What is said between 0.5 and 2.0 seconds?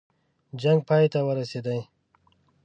جنګ پای ته ورسېدی.